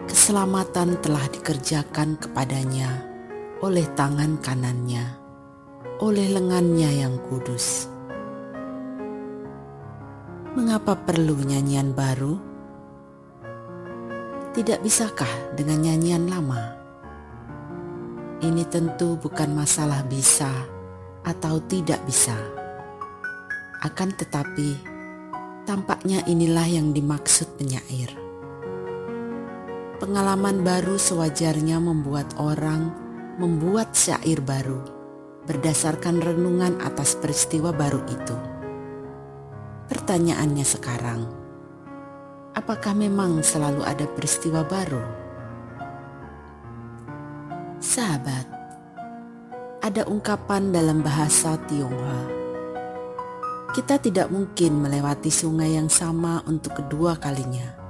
keselamatan 0.10 0.98
telah 1.06 1.22
dikerjakan 1.30 2.18
kepadanya 2.18 3.06
oleh 3.62 3.86
tangan 3.94 4.42
kanannya, 4.42 5.06
oleh 6.02 6.34
lengannya 6.34 7.06
yang 7.06 7.22
kudus. 7.30 7.86
Mengapa 10.58 10.98
perlu 10.98 11.38
nyanyian 11.46 11.94
baru? 11.94 12.42
Tidak 14.58 14.82
bisakah 14.82 15.54
dengan 15.54 15.86
nyanyian 15.86 16.26
lama? 16.26 16.74
Ini 18.42 18.66
tentu 18.66 19.14
bukan 19.14 19.54
masalah 19.54 20.02
bisa 20.10 20.50
atau 21.22 21.62
tidak 21.70 22.02
bisa. 22.10 22.34
Akan 23.86 24.10
tetapi, 24.18 24.74
tampaknya 25.70 26.26
inilah 26.26 26.66
yang 26.66 26.98
dimaksud 26.98 27.62
penyair 27.62 28.29
Pengalaman 30.00 30.64
baru 30.64 30.96
sewajarnya 30.96 31.76
membuat 31.84 32.32
orang 32.40 32.88
membuat 33.36 33.92
syair 33.92 34.40
baru 34.40 34.80
berdasarkan 35.44 36.24
renungan 36.24 36.80
atas 36.80 37.20
peristiwa 37.20 37.76
baru 37.76 38.00
itu. 38.08 38.38
Pertanyaannya 39.92 40.64
sekarang, 40.64 41.28
apakah 42.56 42.96
memang 42.96 43.44
selalu 43.44 43.84
ada 43.84 44.08
peristiwa 44.08 44.64
baru? 44.64 45.04
Sahabat, 47.84 48.48
ada 49.84 50.08
ungkapan 50.08 50.72
dalam 50.72 51.04
bahasa 51.04 51.60
Tionghoa. 51.68 52.24
Kita 53.76 54.00
tidak 54.00 54.32
mungkin 54.32 54.80
melewati 54.80 55.28
sungai 55.28 55.76
yang 55.76 55.92
sama 55.92 56.40
untuk 56.48 56.80
kedua 56.80 57.20
kalinya 57.20 57.89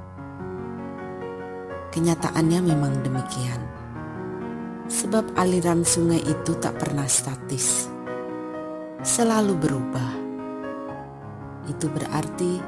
Kenyataannya 1.89 2.61
memang 2.61 3.01
demikian. 3.01 3.61
Sebab 4.89 5.33
aliran 5.37 5.81
sungai 5.81 6.21
itu 6.21 6.53
tak 6.61 6.77
pernah 6.77 7.09
statis. 7.09 7.89
Selalu 9.01 9.53
berubah. 9.57 10.11
Itu 11.69 11.89
berarti 11.89 12.61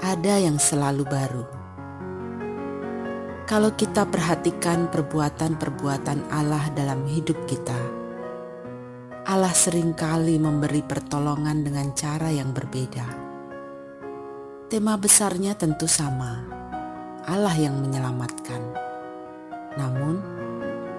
ada 0.00 0.34
yang 0.40 0.56
selalu 0.56 1.04
baru. 1.04 1.44
Kalau 3.48 3.74
kita 3.74 4.06
perhatikan 4.06 4.92
perbuatan-perbuatan 4.92 6.30
Allah 6.30 6.70
dalam 6.70 7.02
hidup 7.08 7.36
kita, 7.50 8.00
Allah 9.26 9.52
sering 9.52 9.92
kali 9.92 10.40
memberi 10.40 10.80
pertolongan 10.80 11.66
dengan 11.66 11.92
cara 11.92 12.30
yang 12.30 12.54
berbeda. 12.54 13.06
Tema 14.70 14.94
besarnya 14.94 15.58
tentu 15.58 15.90
sama, 15.90 16.59
Allah 17.28 17.52
yang 17.52 17.76
menyelamatkan. 17.84 18.62
Namun, 19.76 20.16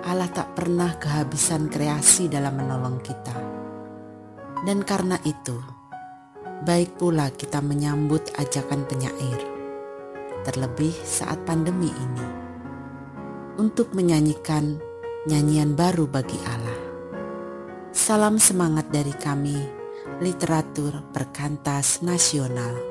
Allah 0.06 0.30
tak 0.30 0.54
pernah 0.54 0.94
kehabisan 0.98 1.66
kreasi 1.66 2.30
dalam 2.30 2.62
menolong 2.62 3.02
kita. 3.02 3.34
Dan 4.62 4.86
karena 4.86 5.18
itu, 5.26 5.58
baik 6.62 7.02
pula 7.02 7.34
kita 7.34 7.58
menyambut 7.62 8.30
ajakan 8.38 8.86
penyair, 8.86 9.42
terlebih 10.46 10.94
saat 11.02 11.42
pandemi 11.42 11.90
ini, 11.90 12.28
untuk 13.58 13.94
menyanyikan 13.98 14.78
nyanyian 15.26 15.74
baru 15.74 16.06
bagi 16.06 16.38
Allah. 16.46 16.82
Salam 17.90 18.38
semangat 18.38 18.94
dari 18.94 19.14
kami, 19.18 19.58
literatur 20.22 21.02
perkantas 21.10 22.06
nasional. 22.06 22.91